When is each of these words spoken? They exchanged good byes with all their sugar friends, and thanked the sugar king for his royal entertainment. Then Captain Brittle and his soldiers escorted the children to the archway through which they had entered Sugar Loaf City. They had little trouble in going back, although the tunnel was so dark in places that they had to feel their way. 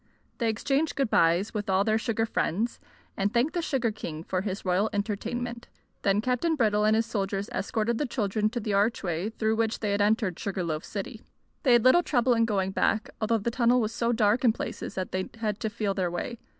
They 0.39 0.49
exchanged 0.49 0.95
good 0.95 1.11
byes 1.11 1.53
with 1.53 1.69
all 1.69 1.83
their 1.83 1.99
sugar 1.99 2.25
friends, 2.25 2.79
and 3.15 3.31
thanked 3.31 3.53
the 3.53 3.61
sugar 3.61 3.91
king 3.91 4.23
for 4.23 4.41
his 4.41 4.65
royal 4.65 4.89
entertainment. 4.93 5.67
Then 6.01 6.21
Captain 6.21 6.55
Brittle 6.55 6.85
and 6.85 6.95
his 6.95 7.05
soldiers 7.05 7.49
escorted 7.49 7.99
the 7.99 8.07
children 8.07 8.49
to 8.49 8.59
the 8.59 8.73
archway 8.73 9.29
through 9.29 9.57
which 9.57 9.79
they 9.79 9.91
had 9.91 10.01
entered 10.01 10.39
Sugar 10.39 10.63
Loaf 10.63 10.83
City. 10.83 11.21
They 11.61 11.73
had 11.73 11.83
little 11.85 12.01
trouble 12.01 12.33
in 12.33 12.45
going 12.45 12.71
back, 12.71 13.11
although 13.21 13.37
the 13.37 13.51
tunnel 13.51 13.79
was 13.79 13.93
so 13.93 14.11
dark 14.11 14.43
in 14.43 14.53
places 14.53 14.95
that 14.95 15.11
they 15.11 15.29
had 15.37 15.59
to 15.59 15.69
feel 15.69 15.93
their 15.93 16.09
way. 16.09 16.39